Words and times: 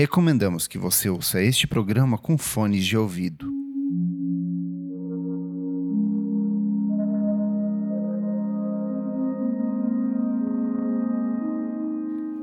Recomendamos 0.00 0.66
que 0.66 0.78
você 0.78 1.10
ouça 1.10 1.42
este 1.42 1.66
programa 1.66 2.16
com 2.16 2.38
fones 2.38 2.86
de 2.86 2.96
ouvido. 2.96 3.52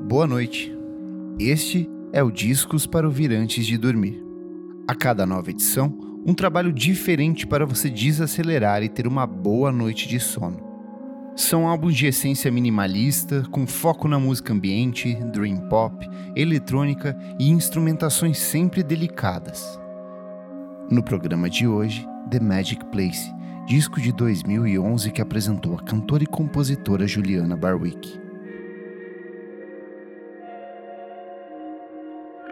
Boa 0.04 0.24
noite. 0.24 0.72
Este 1.40 1.90
é 2.12 2.22
o 2.22 2.30
Discos 2.30 2.86
para 2.86 3.08
ouvir 3.08 3.32
antes 3.32 3.66
de 3.66 3.76
dormir. 3.76 4.22
A 4.86 4.94
cada 4.94 5.26
nova 5.26 5.50
edição, 5.50 5.98
um 6.24 6.34
trabalho 6.34 6.72
diferente 6.72 7.44
para 7.44 7.66
você 7.66 7.90
desacelerar 7.90 8.84
e 8.84 8.88
ter 8.88 9.04
uma 9.04 9.26
boa 9.26 9.72
noite 9.72 10.06
de 10.06 10.20
sono. 10.20 10.67
São 11.38 11.68
álbuns 11.68 11.94
de 11.94 12.04
essência 12.04 12.50
minimalista, 12.50 13.44
com 13.52 13.64
foco 13.64 14.08
na 14.08 14.18
música 14.18 14.52
ambiente, 14.52 15.14
dream 15.26 15.68
pop, 15.68 16.04
eletrônica 16.34 17.16
e 17.38 17.48
instrumentações 17.48 18.38
sempre 18.38 18.82
delicadas. 18.82 19.78
No 20.90 21.00
programa 21.00 21.48
de 21.48 21.64
hoje, 21.64 22.04
The 22.28 22.40
Magic 22.40 22.84
Place, 22.86 23.32
disco 23.68 24.00
de 24.00 24.10
2011 24.10 25.12
que 25.12 25.22
apresentou 25.22 25.76
a 25.76 25.82
cantora 25.84 26.24
e 26.24 26.26
compositora 26.26 27.06
Juliana 27.06 27.56
Barwick. 27.56 28.20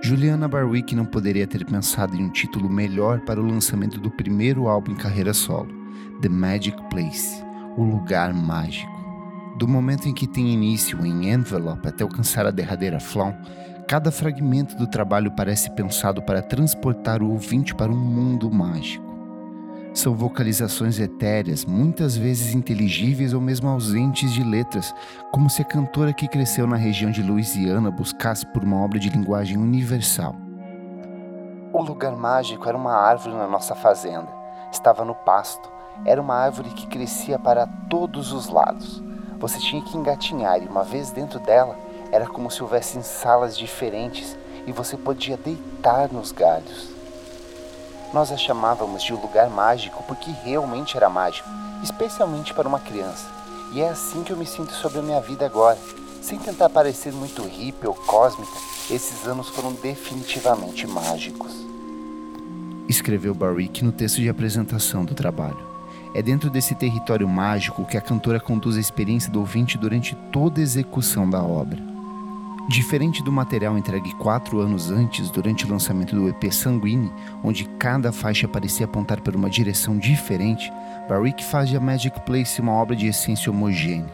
Juliana 0.01 0.47
Barwick 0.47 0.95
não 0.95 1.05
poderia 1.05 1.49
ter 1.49 1.67
pensado 1.67 2.15
em 2.15 2.23
um 2.23 2.31
título 2.31 2.71
melhor 2.71 3.19
para 3.23 3.41
o 3.41 3.47
lançamento 3.47 3.99
do 3.99 4.13
primeiro 4.13 4.69
álbum 4.69 4.93
em 4.93 4.97
carreira 4.97 5.35
solo, 5.35 5.75
The 6.23 6.29
Magic 6.29 6.81
Place, 6.89 7.46
O 7.77 7.85
Lugar 7.85 8.33
Mágico. 8.33 8.91
Do 9.59 9.69
momento 9.69 10.09
em 10.09 10.15
que 10.15 10.27
tem 10.27 10.49
início 10.49 11.05
em 11.05 11.31
Envelope 11.31 11.87
até 11.87 12.05
alcançar 12.05 12.47
a 12.47 12.51
derradeira 12.51 12.99
Flawn, 12.99 13.35
cada 13.87 14.11
fragmento 14.11 14.75
do 14.77 14.87
trabalho 14.87 15.31
parece 15.31 15.71
pensado 15.71 16.23
para 16.23 16.41
transportar 16.41 17.23
o 17.23 17.31
ouvinte 17.31 17.75
para 17.75 17.93
um 17.93 17.97
mundo 17.97 18.51
mágico. 18.51 19.05
São 19.93 20.15
vocalizações 20.15 20.99
etéreas, 20.99 21.67
muitas 21.67 22.17
vezes 22.17 22.55
inteligíveis 22.55 23.35
ou 23.35 23.41
mesmo 23.41 23.69
ausentes 23.69 24.33
de 24.33 24.43
letras, 24.43 24.95
como 25.31 25.51
se 25.51 25.61
a 25.61 25.65
cantora 25.65 26.15
que 26.15 26.29
cresceu 26.29 26.67
na 26.67 26.77
região 26.77 27.11
de 27.11 27.23
Louisiana 27.23 27.91
buscasse 27.91 28.47
por 28.47 28.65
uma 28.65 28.77
obra 28.77 28.99
de 28.99 29.11
linguagem 29.11 29.59
universal. 29.59 30.35
O 31.75 31.83
lugar 31.83 32.17
mágico 32.17 32.67
era 32.67 32.77
uma 32.77 32.95
árvore 32.95 33.37
na 33.37 33.47
nossa 33.47 33.75
fazenda. 33.75 34.29
Estava 34.73 35.05
no 35.05 35.15
pasto. 35.15 35.76
Era 36.05 36.21
uma 36.21 36.35
árvore 36.35 36.71
que 36.71 36.87
crescia 36.87 37.39
para 37.39 37.67
todos 37.89 38.33
os 38.33 38.49
lados. 38.49 39.03
Você 39.39 39.59
tinha 39.59 39.83
que 39.83 39.97
engatinhar 39.97 40.63
e, 40.63 40.67
uma 40.67 40.83
vez 40.83 41.11
dentro 41.11 41.39
dela, 41.39 41.77
era 42.13 42.27
como 42.27 42.51
se 42.51 42.63
houvessem 42.63 43.03
salas 43.03 43.57
diferentes 43.57 44.37
e 44.67 44.73
você 44.73 44.97
podia 44.97 45.37
deitar 45.37 46.13
nos 46.13 46.33
galhos. 46.33 46.89
Nós 48.13 48.33
a 48.33 48.37
chamávamos 48.37 49.03
de 49.03 49.13
lugar 49.13 49.51
mágico 49.51 50.03
porque 50.05 50.31
realmente 50.31 50.97
era 50.97 51.09
mágico, 51.09 51.49
especialmente 51.83 52.55
para 52.55 52.69
uma 52.69 52.81
criança. 52.81 53.29
E 53.73 53.81
é 53.81 53.89
assim 53.89 54.23
que 54.23 54.33
eu 54.33 54.37
me 54.37 54.47
sinto 54.47 54.73
sobre 54.73 55.01
a 55.01 55.03
minha 55.03 55.21
vida 55.21 55.45
agora. 55.45 55.79
Sem 56.23 56.39
tentar 56.39 56.69
parecer 56.71 57.13
muito 57.13 57.43
hippie 57.43 57.87
ou 57.87 57.95
cósmica, 57.95 58.51
esses 58.91 59.27
anos 59.27 59.49
foram 59.49 59.73
definitivamente 59.73 60.87
mágicos. 60.87 61.53
Escreveu 62.89 63.35
Barrick 63.35 63.85
no 63.85 63.93
texto 63.93 64.17
de 64.17 64.29
apresentação 64.29 65.05
do 65.05 65.15
trabalho. 65.15 65.76
É 66.17 66.23
dentro 66.23 66.49
desse 66.49 66.75
território 66.75 67.29
mágico 67.29 67.85
que 67.85 67.99
a 67.99 68.01
cantora 68.01 68.41
conduz 68.41 68.79
a 68.79 68.81
experiência 68.81 69.31
do 69.31 69.39
ouvinte 69.39 69.77
durante 69.77 70.15
toda 70.33 70.59
a 70.59 70.63
execução 70.63 71.29
da 71.29 71.43
obra. 71.43 71.79
Diferente 72.71 73.23
do 73.23 73.31
material 73.31 73.77
entregue 73.77 74.15
quatro 74.15 74.59
anos 74.59 74.91
antes, 74.91 75.29
durante 75.29 75.67
o 75.67 75.69
lançamento 75.69 76.17
do 76.17 76.27
EP 76.27 76.51
Sanguine, 76.51 77.13
onde 77.45 77.67
cada 77.79 78.13
faixa 78.13 78.49
parecia 78.49 78.87
apontar 78.87 79.21
para 79.21 79.37
uma 79.37 79.51
direção 79.51 79.99
diferente, 79.99 80.73
Barrick 81.07 81.45
faz 81.45 81.69
de 81.69 81.77
A 81.77 81.81
Magic 81.81 82.19
Place 82.23 82.63
uma 82.63 82.73
obra 82.73 82.97
de 82.97 83.07
essência 83.07 83.53
homogênea. 83.53 84.11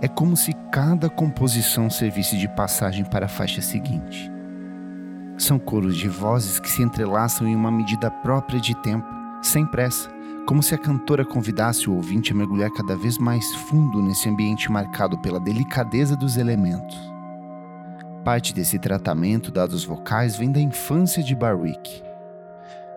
É 0.00 0.08
como 0.08 0.34
se 0.34 0.54
cada 0.72 1.10
composição 1.10 1.90
servisse 1.90 2.38
de 2.38 2.48
passagem 2.48 3.04
para 3.04 3.26
a 3.26 3.28
faixa 3.28 3.60
seguinte. 3.60 4.32
São 5.36 5.58
coros 5.58 5.98
de 5.98 6.08
vozes 6.08 6.58
que 6.58 6.70
se 6.70 6.82
entrelaçam 6.82 7.46
em 7.46 7.54
uma 7.54 7.70
medida 7.70 8.10
própria 8.10 8.58
de 8.58 8.74
tempo, 8.76 9.06
sem 9.42 9.66
pressa, 9.66 10.13
como 10.46 10.62
se 10.62 10.74
a 10.74 10.78
cantora 10.78 11.24
convidasse 11.24 11.88
o 11.88 11.94
ouvinte 11.94 12.32
a 12.32 12.34
mergulhar 12.34 12.70
cada 12.70 12.96
vez 12.96 13.18
mais 13.18 13.54
fundo 13.54 14.02
nesse 14.02 14.28
ambiente 14.28 14.70
marcado 14.70 15.18
pela 15.18 15.40
delicadeza 15.40 16.16
dos 16.16 16.36
elementos. 16.36 16.96
Parte 18.24 18.54
desse 18.54 18.78
tratamento 18.78 19.50
dado 19.50 19.72
aos 19.72 19.84
vocais 19.84 20.36
vem 20.36 20.50
da 20.50 20.60
infância 20.60 21.22
de 21.22 21.34
Barwick. 21.34 22.02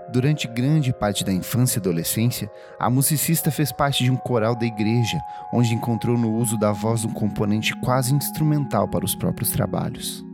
Durante 0.10 0.48
grande 0.48 0.94
parte 0.94 1.24
da 1.24 1.34
infância 1.34 1.80
e 1.80 1.82
adolescência, 1.82 2.50
a 2.80 2.90
musicista 2.90 3.52
fez 3.52 3.72
parte 3.72 4.04
de 4.06 4.12
um 4.12 4.16
coral 4.16 4.56
da 4.56 4.66
igreja, 4.66 5.20
onde 5.54 5.74
encontrou 5.74 6.18
no 6.18 6.34
uso 6.34 6.58
da 6.58 6.72
voz 6.72 7.04
um 7.04 7.12
componente 7.12 7.76
quase 7.82 8.14
instrumental 8.14 8.88
para 8.88 9.04
os 9.04 9.16
próprios 9.16 9.52
trabalhos. 9.52 10.27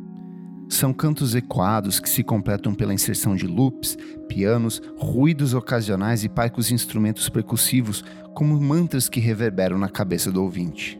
São 0.69 0.93
cantos 0.93 1.35
ecoados 1.35 1.99
que 1.99 2.09
se 2.09 2.23
completam 2.23 2.73
pela 2.73 2.93
inserção 2.93 3.35
de 3.35 3.45
loops, 3.45 3.97
pianos, 4.27 4.81
ruídos 4.97 5.53
ocasionais 5.53 6.23
e 6.23 6.29
parcos 6.29 6.71
instrumentos 6.71 7.29
percussivos, 7.29 8.03
como 8.33 8.59
mantras 8.59 9.07
que 9.07 9.19
reverberam 9.19 9.77
na 9.77 9.89
cabeça 9.89 10.31
do 10.31 10.41
ouvinte. 10.41 10.99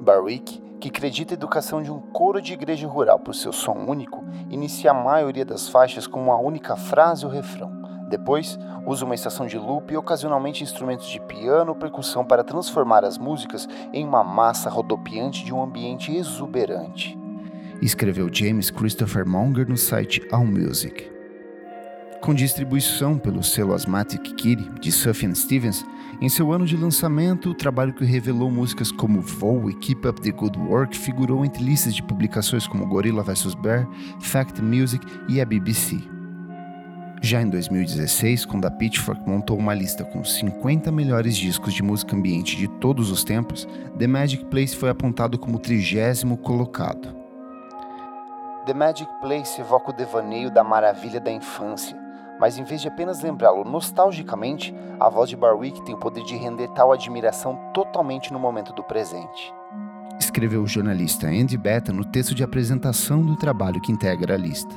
Barwick 0.00 0.60
que 0.82 0.88
acredita 0.88 1.32
a 1.32 1.36
educação 1.36 1.80
de 1.80 1.92
um 1.92 2.00
coro 2.00 2.42
de 2.42 2.52
igreja 2.52 2.88
rural 2.88 3.20
por 3.20 3.36
seu 3.36 3.52
som 3.52 3.84
único, 3.86 4.24
inicia 4.50 4.90
a 4.90 4.94
maioria 4.94 5.44
das 5.44 5.68
faixas 5.68 6.08
com 6.08 6.20
uma 6.20 6.36
única 6.36 6.74
frase 6.74 7.24
ou 7.24 7.30
refrão. 7.30 7.70
Depois, 8.08 8.58
usa 8.84 9.04
uma 9.04 9.14
estação 9.14 9.46
de 9.46 9.56
loop 9.56 9.94
e 9.94 9.96
ocasionalmente 9.96 10.64
instrumentos 10.64 11.08
de 11.08 11.20
piano 11.20 11.70
ou 11.70 11.76
percussão 11.76 12.24
para 12.24 12.42
transformar 12.42 13.04
as 13.04 13.16
músicas 13.16 13.68
em 13.92 14.04
uma 14.04 14.24
massa 14.24 14.68
rodopiante 14.68 15.44
de 15.44 15.54
um 15.54 15.62
ambiente 15.62 16.12
exuberante. 16.12 17.16
Escreveu 17.82 18.30
James 18.32 18.70
Christopher 18.70 19.26
Monger 19.26 19.68
no 19.68 19.76
site 19.76 20.22
AllMusic. 20.30 21.10
Com 22.20 22.32
distribuição 22.32 23.18
pelo 23.18 23.42
selo 23.42 23.74
Asthmatic 23.74 24.22
Kitty 24.36 24.70
de 24.80 24.92
Sufjan 24.92 25.34
Stevens, 25.34 25.84
em 26.20 26.28
seu 26.28 26.52
ano 26.52 26.64
de 26.64 26.76
lançamento, 26.76 27.50
o 27.50 27.54
trabalho 27.54 27.92
que 27.92 28.04
revelou 28.04 28.48
músicas 28.52 28.92
como 28.92 29.20
Vow 29.20 29.68
e 29.68 29.74
Keep 29.74 30.06
Up 30.06 30.20
the 30.20 30.30
Good 30.30 30.56
Work 30.60 30.96
figurou 30.96 31.44
entre 31.44 31.64
listas 31.64 31.92
de 31.92 32.04
publicações 32.04 32.68
como 32.68 32.86
Gorilla 32.86 33.24
vs. 33.24 33.54
Bear, 33.54 33.88
Fact 34.20 34.62
Music 34.62 35.04
e 35.28 35.40
a 35.40 35.44
BBC. 35.44 35.98
Já 37.20 37.42
em 37.42 37.50
2016, 37.50 38.46
quando 38.46 38.66
a 38.66 38.70
Pitchfork 38.70 39.28
montou 39.28 39.58
uma 39.58 39.74
lista 39.74 40.04
com 40.04 40.20
os 40.20 40.34
50 40.34 40.92
melhores 40.92 41.36
discos 41.36 41.74
de 41.74 41.82
música 41.82 42.14
ambiente 42.14 42.56
de 42.56 42.68
todos 42.78 43.10
os 43.10 43.24
tempos, 43.24 43.66
The 43.98 44.06
Magic 44.06 44.44
Place 44.44 44.76
foi 44.76 44.90
apontado 44.90 45.36
como 45.36 45.58
trigésimo 45.58 46.36
colocado. 46.36 47.21
The 48.64 48.72
Magic 48.72 49.10
Place 49.20 49.60
evoca 49.60 49.90
o 49.90 49.92
devaneio 49.92 50.48
da 50.48 50.62
maravilha 50.62 51.20
da 51.20 51.32
infância, 51.32 51.98
mas 52.38 52.58
em 52.58 52.62
vez 52.62 52.80
de 52.80 52.86
apenas 52.86 53.20
lembrá-lo 53.20 53.64
nostalgicamente, 53.64 54.72
a 55.00 55.08
voz 55.08 55.28
de 55.28 55.36
Barwick 55.36 55.82
tem 55.84 55.96
o 55.96 55.98
poder 55.98 56.22
de 56.22 56.36
render 56.36 56.68
tal 56.68 56.92
admiração 56.92 57.58
totalmente 57.74 58.32
no 58.32 58.38
momento 58.38 58.72
do 58.72 58.84
presente. 58.84 59.52
Escreveu 60.16 60.62
o 60.62 60.66
jornalista 60.68 61.26
Andy 61.26 61.58
Beta 61.58 61.92
no 61.92 62.04
texto 62.04 62.36
de 62.36 62.44
apresentação 62.44 63.26
do 63.26 63.34
trabalho 63.34 63.80
que 63.80 63.90
integra 63.90 64.34
a 64.34 64.38
lista. 64.38 64.72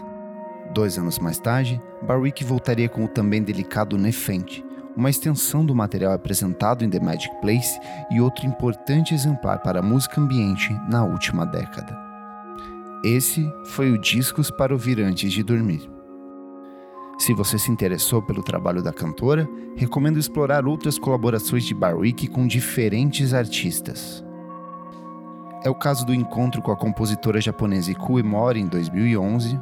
Dois 0.74 0.98
anos 0.98 1.20
mais 1.20 1.38
tarde, 1.38 1.80
Barwick 2.02 2.44
voltaria 2.44 2.90
com 2.90 3.06
o 3.06 3.08
também 3.08 3.44
delicado 3.44 4.00
Nefent, 4.00 4.64
uma 4.98 5.12
extensão 5.12 5.64
do 5.64 5.76
material 5.76 6.14
apresentado 6.14 6.84
em 6.84 6.90
The 6.90 7.00
Magic 7.00 7.36
Place 7.40 7.80
e 8.10 8.20
outro 8.20 8.48
importante 8.48 9.14
exemplar 9.14 9.60
para 9.60 9.80
a 9.80 9.84
música 9.84 10.20
ambiente 10.20 10.74
na 10.90 11.04
última 11.04 11.46
década. 11.46 12.05
Esse 13.06 13.48
foi 13.66 13.92
o 13.92 14.00
Discos 14.00 14.50
para 14.50 14.74
ouvir 14.74 15.00
antes 15.00 15.32
de 15.32 15.44
dormir. 15.44 15.88
Se 17.20 17.36
você 17.36 17.60
se 17.60 17.72
interessou 17.72 18.20
pelo 18.20 18.42
trabalho 18.42 18.82
da 18.82 18.92
cantora, 18.92 19.48
recomendo 19.76 20.18
explorar 20.18 20.66
outras 20.66 20.98
colaborações 20.98 21.66
de 21.66 21.76
Barwick 21.76 22.28
com 22.28 22.48
diferentes 22.48 23.32
artistas. 23.32 24.26
É 25.64 25.70
o 25.70 25.76
caso 25.76 26.04
do 26.04 26.16
encontro 26.16 26.64
com 26.64 26.72
a 26.72 26.76
compositora 26.76 27.40
japonesa 27.40 27.92
Ikue 27.92 28.24
Mori 28.24 28.60
em 28.60 28.66
2011 28.66 29.56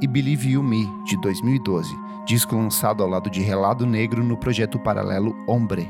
e 0.00 0.06
Believe 0.06 0.52
You 0.52 0.62
Me 0.62 0.88
de 1.04 1.20
2012, 1.20 1.94
disco 2.24 2.56
lançado 2.56 3.02
ao 3.02 3.10
lado 3.10 3.28
de 3.28 3.42
Relado 3.42 3.84
Negro 3.84 4.24
no 4.24 4.38
projeto 4.38 4.78
paralelo 4.78 5.36
Ombre. 5.46 5.86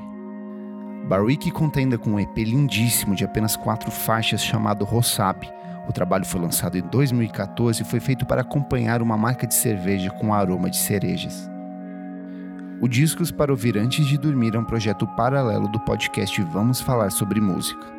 Barwick 1.06 1.52
conta 1.52 1.78
ainda 1.78 1.96
com 1.96 2.14
um 2.14 2.18
EP 2.18 2.36
lindíssimo 2.36 3.14
de 3.14 3.24
apenas 3.24 3.56
quatro 3.56 3.92
faixas 3.92 4.42
chamado 4.42 4.84
Rosabi, 4.84 5.48
o 5.88 5.92
trabalho 5.92 6.24
foi 6.24 6.40
lançado 6.40 6.78
em 6.78 6.82
2014 6.82 7.82
e 7.82 7.84
foi 7.84 8.00
feito 8.00 8.24
para 8.24 8.40
acompanhar 8.40 9.02
uma 9.02 9.16
marca 9.16 9.46
de 9.46 9.54
cerveja 9.54 10.10
com 10.10 10.32
aroma 10.32 10.70
de 10.70 10.76
cerejas. 10.76 11.50
O 12.80 12.88
Discos 12.88 13.30
para 13.30 13.52
Ouvir 13.52 13.78
Antes 13.78 14.06
de 14.06 14.18
Dormir 14.18 14.54
é 14.54 14.58
um 14.58 14.64
projeto 14.64 15.06
paralelo 15.08 15.68
do 15.68 15.80
podcast 15.80 16.40
Vamos 16.42 16.80
Falar 16.80 17.10
sobre 17.10 17.40
Música. 17.40 17.94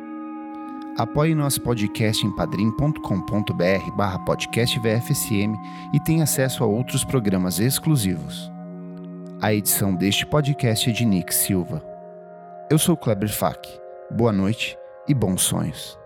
Apoie 0.98 1.34
nosso 1.34 1.60
podcast 1.60 2.26
em 2.26 2.34
padrim.com.br 2.34 3.90
barra 3.96 4.18
podcastvfsm 4.20 5.54
e 5.92 6.00
tenha 6.00 6.24
acesso 6.24 6.64
a 6.64 6.66
outros 6.66 7.04
programas 7.04 7.58
exclusivos. 7.60 8.50
A 9.42 9.52
edição 9.52 9.94
deste 9.94 10.24
podcast 10.24 10.88
é 10.88 10.92
de 10.92 11.04
Nick 11.04 11.34
Silva. 11.34 11.82
Eu 12.70 12.78
sou 12.78 12.96
Kleber 12.96 13.30
Fak. 13.30 13.68
Boa 14.10 14.32
noite 14.32 14.78
e 15.06 15.12
bons 15.12 15.42
sonhos. 15.42 15.98